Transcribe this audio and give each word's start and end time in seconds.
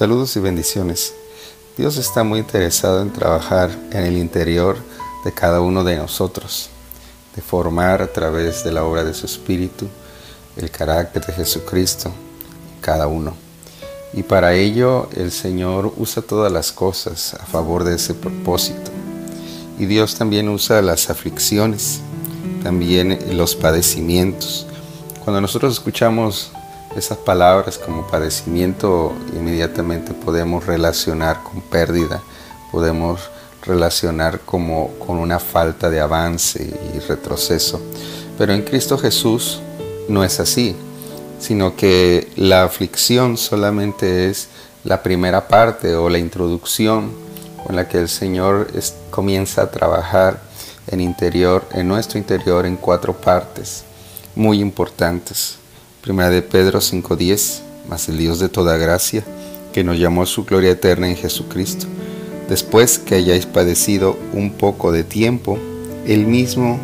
Saludos 0.00 0.34
y 0.36 0.40
bendiciones. 0.40 1.12
Dios 1.76 1.98
está 1.98 2.24
muy 2.24 2.38
interesado 2.38 3.02
en 3.02 3.12
trabajar 3.12 3.68
en 3.92 4.04
el 4.04 4.16
interior 4.16 4.78
de 5.26 5.32
cada 5.34 5.60
uno 5.60 5.84
de 5.84 5.98
nosotros, 5.98 6.70
de 7.36 7.42
formar 7.42 8.00
a 8.00 8.10
través 8.10 8.64
de 8.64 8.72
la 8.72 8.82
obra 8.82 9.04
de 9.04 9.12
su 9.12 9.26
Espíritu 9.26 9.88
el 10.56 10.70
carácter 10.70 11.26
de 11.26 11.34
Jesucristo 11.34 12.10
cada 12.80 13.08
uno. 13.08 13.34
Y 14.14 14.22
para 14.22 14.54
ello 14.54 15.10
el 15.14 15.30
Señor 15.30 15.92
usa 15.98 16.22
todas 16.22 16.50
las 16.50 16.72
cosas 16.72 17.34
a 17.34 17.44
favor 17.44 17.84
de 17.84 17.96
ese 17.96 18.14
propósito. 18.14 18.90
Y 19.78 19.84
Dios 19.84 20.14
también 20.14 20.48
usa 20.48 20.80
las 20.80 21.10
aflicciones, 21.10 22.00
también 22.62 23.18
los 23.36 23.54
padecimientos. 23.54 24.66
Cuando 25.22 25.42
nosotros 25.42 25.74
escuchamos 25.74 26.52
esas 26.96 27.18
palabras 27.18 27.78
como 27.78 28.06
padecimiento, 28.06 29.12
inmediatamente 29.32 30.12
podemos 30.12 30.66
relacionar 30.66 31.42
con 31.42 31.60
pérdida, 31.60 32.22
podemos 32.72 33.30
relacionar 33.62 34.40
como 34.40 34.88
con 34.98 35.18
una 35.18 35.38
falta 35.38 35.90
de 35.90 36.00
avance 36.00 36.74
y 36.94 36.98
retroceso. 37.00 37.80
Pero 38.38 38.52
en 38.52 38.62
Cristo 38.62 38.96
Jesús 38.98 39.60
no 40.08 40.24
es 40.24 40.40
así 40.40 40.76
sino 41.40 41.74
que 41.74 42.30
la 42.36 42.64
aflicción 42.64 43.36
solamente 43.38 44.28
es 44.28 44.48
la 44.84 45.02
primera 45.02 45.48
parte 45.48 45.94
o 45.96 46.08
la 46.08 46.18
introducción 46.18 47.12
con 47.64 47.76
la 47.76 47.88
que 47.88 47.98
el 47.98 48.08
Señor 48.08 48.68
comienza 49.10 49.62
a 49.62 49.70
trabajar 49.70 50.40
en 50.86 51.00
interior, 51.00 51.66
en 51.72 51.88
nuestro 51.88 52.18
interior 52.18 52.66
en 52.66 52.76
cuatro 52.76 53.14
partes 53.14 53.84
muy 54.34 54.60
importantes. 54.60 55.56
Primera 56.02 56.30
de 56.30 56.42
Pedro 56.42 56.80
5:10, 56.80 57.62
más 57.88 58.08
el 58.08 58.18
Dios 58.18 58.38
de 58.38 58.48
toda 58.48 58.76
gracia, 58.76 59.24
que 59.72 59.84
nos 59.84 59.98
llamó 59.98 60.22
a 60.22 60.26
su 60.26 60.44
gloria 60.44 60.70
eterna 60.70 61.08
en 61.08 61.16
Jesucristo. 61.16 61.86
Después 62.48 62.98
que 62.98 63.14
hayáis 63.14 63.46
padecido 63.46 64.18
un 64.32 64.52
poco 64.52 64.92
de 64.92 65.04
tiempo, 65.04 65.58
Él 66.06 66.26
mismo 66.26 66.78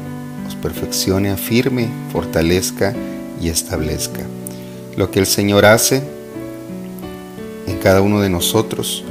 os 0.46 0.54
perfeccione, 0.54 1.30
afirme, 1.30 1.88
fortalezca 2.12 2.94
y 3.40 3.48
establezca 3.48 4.20
lo 4.96 5.10
que 5.10 5.20
el 5.20 5.26
Señor 5.26 5.66
hace 5.66 6.02
en 7.66 7.78
cada 7.78 8.00
uno 8.00 8.20
de 8.20 8.30
nosotros 8.30 9.04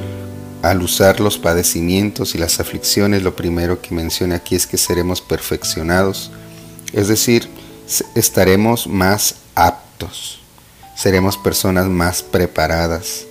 al 0.64 0.82
usar 0.82 1.20
los 1.20 1.38
padecimientos 1.38 2.34
y 2.34 2.40
las 2.40 2.60
aflicciones, 2.60 3.22
lo 3.22 3.36
primero 3.36 3.82
que 3.82 3.94
menciona 3.94 4.38
aquí 4.38 4.56
es 4.56 4.66
que 4.66 4.78
seremos 4.78 5.22
perfeccionados, 5.22 6.32
es 6.92 7.08
decir, 7.08 7.48
estaremos 8.16 8.88
más 8.88 9.36
aptos, 9.54 9.85
seremos 10.96 11.38
personas 11.38 11.88
más 11.88 12.24
preparadas, 12.24 13.26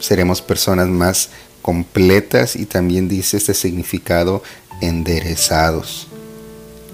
seremos 0.00 0.42
personas 0.42 0.88
más 0.88 1.30
completas 1.60 2.56
y 2.56 2.66
también 2.66 3.08
dice 3.08 3.36
este 3.36 3.54
significado 3.54 4.42
enderezados. 4.80 6.08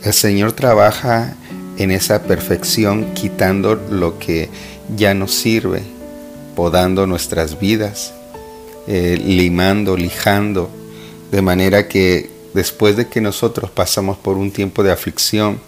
El 0.05 0.13
Señor 0.13 0.53
trabaja 0.53 1.35
en 1.79 1.91
esa 1.91 2.23
perfección 2.23 3.15
quitando 3.15 3.75
lo 3.75 4.19
que 4.19 4.49
ya 4.97 5.15
nos 5.15 5.35
sirve, 5.35 5.83
podando 6.55 7.07
nuestras 7.07 7.59
vidas, 7.59 8.13
eh, 8.87 9.17
limando, 9.23 9.97
lijando, 9.97 10.71
de 11.31 11.43
manera 11.43 11.89
que 11.89 12.31
después 12.55 12.97
de 12.97 13.09
que 13.09 13.21
nosotros 13.21 13.71
pasamos 13.71 14.17
por 14.19 14.37
un 14.37 14.51
tiempo 14.51 14.83
de 14.83 14.93
aflicción, 14.93 15.61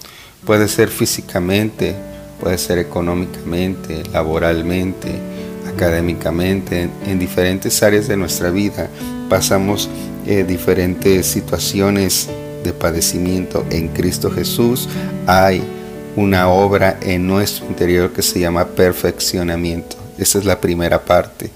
puede 0.45 0.69
ser 0.69 0.89
físicamente, 0.89 1.95
puede 2.41 2.59
ser 2.59 2.79
económicamente, 2.79 4.03
laboralmente, 4.13 5.19
académicamente, 5.73 6.89
en, 7.07 7.19
diferentes 7.19 7.83
áreas 7.83 8.09
de 8.09 8.17
nuestra 8.17 8.51
vida, 8.51 8.89
pasamos 9.29 9.89
eh, 10.27 10.45
diferentes 10.45 11.27
situaciones 11.27 12.29
de 12.65 12.73
padecimiento 12.73 13.65
en 13.71 13.89
Cristo 13.89 14.31
Jesús, 14.31 14.89
hay 15.27 15.63
una 16.17 16.49
obra 16.49 16.99
en 17.03 17.27
nuestro 17.27 17.67
interior 17.67 18.13
que 18.13 18.23
se 18.23 18.41
llama 18.41 18.67
perfeccionamiento. 18.67 19.97
Esa 20.19 20.39
es 20.39 20.45
la 20.45 20.61
primera 20.61 21.05
parte. 21.05 21.51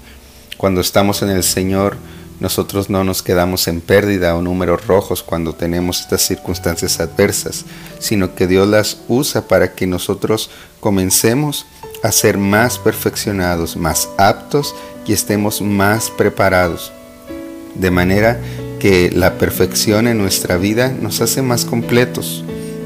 Cuando 0.57 0.81
estamos 0.81 1.21
en 1.21 1.29
el 1.29 1.43
Señor, 1.43 1.97
nosotros 2.39 2.89
no 2.89 3.03
nos 3.03 3.23
quedamos 3.23 3.67
en 3.67 3.81
pérdida 3.81 4.35
o 4.35 4.41
números 4.41 4.85
rojos 4.87 5.23
cuando 5.23 5.53
tenemos 5.53 6.01
estas 6.01 6.21
circunstancias 6.21 6.99
adversas, 6.99 7.65
sino 7.99 8.35
que 8.35 8.47
Dios 8.47 8.67
las 8.67 8.97
usa 9.07 9.47
para 9.47 9.73
que 9.73 9.87
nosotros 9.87 10.49
comencemos 10.79 11.65
a 12.03 12.11
ser 12.11 12.37
más 12.37 12.77
perfeccionados, 12.77 13.77
más 13.77 14.09
aptos 14.17 14.75
y 15.07 15.13
estemos 15.13 15.61
más 15.61 16.09
preparados. 16.11 16.91
De 17.75 17.91
manera 17.91 18.39
que 18.79 19.11
la 19.11 19.37
perfección 19.37 20.07
en 20.07 20.17
nuestra 20.17 20.57
vida 20.57 20.89
nos 20.89 21.21
hace 21.21 21.41
más 21.41 21.65
completos. 21.65 22.43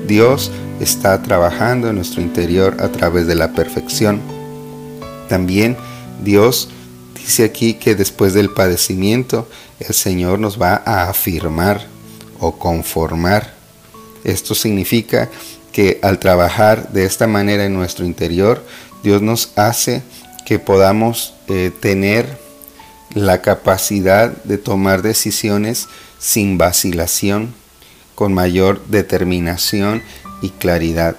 Dios 0.08 0.52
está 0.80 1.22
trabajando 1.22 1.90
en 1.90 1.96
nuestro 1.96 2.22
interior 2.22 2.78
a 2.80 2.90
través 2.90 3.28
de 3.28 3.36
la 3.36 3.52
perfección. 3.54 4.22
También 5.28 5.76
Dios 6.24 6.70
dice 7.20 7.44
aquí 7.44 7.76
que 7.76 7.96
después 7.96 8.34
del 8.34 8.50
padecimiento 8.50 9.48
el 9.80 9.94
Señor 9.94 10.40
nos 10.40 10.62
va 10.62 10.82
a 10.86 11.10
afirmar 11.10 11.86
o 12.40 12.58
conformar. 12.58 13.54
Esto 14.24 14.56
significa 14.56 15.30
que 15.72 16.00
al 16.02 16.20
trabajar 16.20 16.92
de 16.92 17.06
esta 17.06 17.28
manera 17.28 17.66
en 17.66 17.74
nuestro 17.74 18.06
interior, 18.06 18.66
Dios 19.04 19.22
nos 19.22 19.52
hace 19.56 20.04
que 20.46 20.60
podamos 20.60 21.34
eh, 21.48 21.72
tener 21.80 22.38
la 23.14 23.42
capacidad 23.42 24.32
de 24.44 24.58
tomar 24.58 25.02
decisiones 25.02 25.88
sin 26.20 26.58
vacilación, 26.58 27.54
con 28.16 28.34
mayor 28.34 28.86
determinación 28.88 30.04
y 30.42 30.50
claridad. 30.50 31.16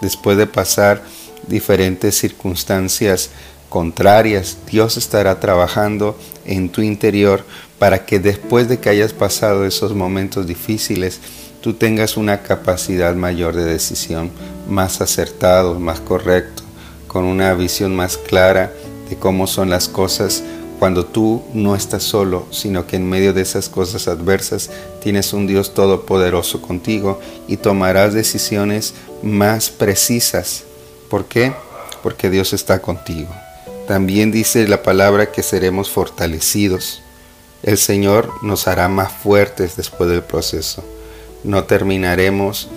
Después 0.00 0.36
de 0.36 0.46
pasar 0.46 1.02
diferentes 1.48 2.16
circunstancias 2.18 3.30
contrarias, 3.68 4.58
Dios 4.70 4.96
estará 4.96 5.40
trabajando 5.40 6.16
en 6.44 6.68
tu 6.68 6.82
interior 6.82 7.44
para 7.78 8.06
que 8.06 8.18
después 8.18 8.68
de 8.68 8.78
que 8.78 8.88
hayas 8.88 9.12
pasado 9.12 9.64
esos 9.64 9.94
momentos 9.94 10.46
difíciles, 10.46 11.20
tú 11.60 11.74
tengas 11.74 12.16
una 12.16 12.42
capacidad 12.42 13.14
mayor 13.14 13.54
de 13.54 13.64
decisión, 13.64 14.30
más 14.68 15.00
acertado, 15.00 15.78
más 15.78 16.00
correcto, 16.00 16.62
con 17.06 17.24
una 17.24 17.52
visión 17.54 17.94
más 17.94 18.16
clara 18.16 18.72
de 19.10 19.16
cómo 19.16 19.46
son 19.46 19.70
las 19.70 19.88
cosas 19.88 20.42
cuando 20.78 21.06
tú 21.06 21.42
no 21.54 21.74
estás 21.74 22.02
solo, 22.02 22.46
sino 22.50 22.86
que 22.86 22.96
en 22.96 23.08
medio 23.08 23.32
de 23.32 23.42
esas 23.42 23.68
cosas 23.68 24.08
adversas 24.08 24.70
tienes 25.02 25.32
un 25.32 25.46
Dios 25.46 25.72
todopoderoso 25.74 26.60
contigo 26.60 27.20
y 27.48 27.56
tomarás 27.56 28.12
decisiones 28.12 28.94
más 29.22 29.70
precisas. 29.70 30.64
¿Por 31.08 31.24
qué? 31.24 31.52
Porque 32.02 32.28
Dios 32.28 32.52
está 32.52 32.80
contigo. 32.80 33.28
También 33.86 34.32
dice 34.32 34.66
la 34.66 34.82
palabra 34.82 35.30
que 35.30 35.44
seremos 35.44 35.90
fortalecidos. 35.90 37.02
El 37.62 37.78
Señor 37.78 38.32
nos 38.42 38.66
hará 38.66 38.88
más 38.88 39.12
fuertes 39.12 39.76
después 39.76 40.10
del 40.10 40.22
proceso. 40.22 40.84
No 41.44 41.64
terminaremos 41.64 42.68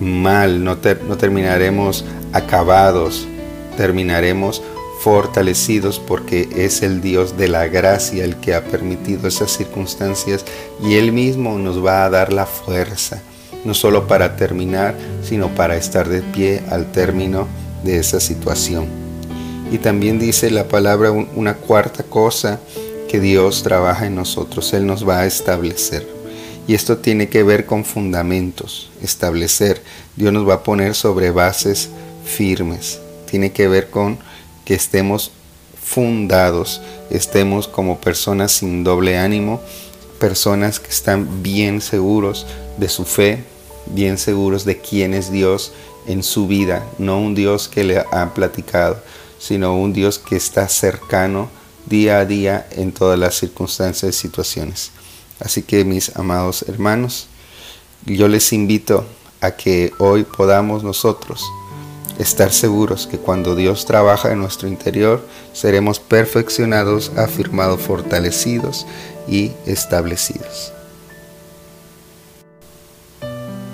mal, 0.00 0.64
no, 0.64 0.78
no 1.06 1.16
terminaremos 1.18 2.04
acabados, 2.32 3.26
terminaremos 3.76 4.62
fortalecidos 5.02 5.98
porque 5.98 6.48
es 6.56 6.82
el 6.82 7.02
Dios 7.02 7.36
de 7.36 7.48
la 7.48 7.66
gracia 7.66 8.24
el 8.24 8.36
que 8.36 8.54
ha 8.54 8.64
permitido 8.64 9.28
esas 9.28 9.50
circunstancias 9.50 10.46
y 10.82 10.94
Él 10.94 11.12
mismo 11.12 11.58
nos 11.58 11.84
va 11.84 12.06
a 12.06 12.10
dar 12.10 12.32
la 12.32 12.46
fuerza, 12.46 13.20
no 13.66 13.74
solo 13.74 14.06
para 14.06 14.36
terminar, 14.36 14.94
sino 15.22 15.48
para 15.48 15.76
estar 15.76 16.08
de 16.08 16.22
pie 16.22 16.62
al 16.70 16.90
término 16.90 17.46
de 17.82 17.98
esa 17.98 18.18
situación. 18.18 19.03
Y 19.70 19.78
también 19.78 20.18
dice 20.18 20.50
la 20.50 20.68
palabra 20.68 21.10
una 21.10 21.54
cuarta 21.54 22.02
cosa 22.02 22.60
que 23.08 23.20
Dios 23.20 23.62
trabaja 23.62 24.06
en 24.06 24.14
nosotros, 24.14 24.72
Él 24.72 24.86
nos 24.86 25.08
va 25.08 25.20
a 25.20 25.26
establecer. 25.26 26.06
Y 26.66 26.74
esto 26.74 26.98
tiene 26.98 27.28
que 27.28 27.42
ver 27.42 27.66
con 27.66 27.84
fundamentos, 27.84 28.90
establecer. 29.02 29.82
Dios 30.16 30.32
nos 30.32 30.48
va 30.48 30.54
a 30.54 30.62
poner 30.62 30.94
sobre 30.94 31.30
bases 31.30 31.90
firmes. 32.24 33.00
Tiene 33.30 33.52
que 33.52 33.68
ver 33.68 33.90
con 33.90 34.18
que 34.64 34.74
estemos 34.74 35.30
fundados, 35.82 36.80
estemos 37.10 37.68
como 37.68 38.00
personas 38.00 38.52
sin 38.52 38.82
doble 38.82 39.18
ánimo, 39.18 39.60
personas 40.18 40.80
que 40.80 40.88
están 40.88 41.42
bien 41.42 41.82
seguros 41.82 42.46
de 42.78 42.88
su 42.88 43.04
fe, 43.04 43.44
bien 43.86 44.16
seguros 44.16 44.64
de 44.64 44.78
quién 44.78 45.12
es 45.12 45.30
Dios 45.30 45.72
en 46.06 46.22
su 46.22 46.46
vida, 46.46 46.86
no 46.98 47.20
un 47.20 47.34
Dios 47.34 47.68
que 47.68 47.84
le 47.84 48.02
han 48.10 48.32
platicado, 48.32 48.98
sino 49.44 49.76
un 49.76 49.92
Dios 49.92 50.18
que 50.18 50.36
está 50.36 50.68
cercano 50.68 51.50
día 51.84 52.18
a 52.18 52.24
día 52.24 52.66
en 52.70 52.92
todas 52.92 53.18
las 53.18 53.34
circunstancias 53.34 54.16
y 54.16 54.18
situaciones. 54.18 54.90
Así 55.38 55.62
que 55.62 55.84
mis 55.84 56.16
amados 56.16 56.64
hermanos, 56.66 57.26
yo 58.06 58.26
les 58.28 58.54
invito 58.54 59.04
a 59.42 59.50
que 59.50 59.92
hoy 59.98 60.24
podamos 60.24 60.82
nosotros 60.82 61.44
estar 62.18 62.52
seguros 62.52 63.06
que 63.06 63.18
cuando 63.18 63.54
Dios 63.54 63.84
trabaja 63.84 64.32
en 64.32 64.38
nuestro 64.38 64.66
interior, 64.66 65.26
seremos 65.52 66.00
perfeccionados, 66.00 67.12
afirmados, 67.16 67.82
fortalecidos 67.82 68.86
y 69.28 69.52
establecidos. 69.66 70.73